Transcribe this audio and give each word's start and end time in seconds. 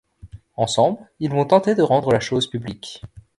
Ensemble, 0.57 0.97
ils 1.19 1.29
vont 1.29 1.45
tenter 1.45 1.75
de 1.75 1.83
rendre 1.83 2.11
la 2.11 2.19
chose 2.19 2.49
publique. 2.49 3.03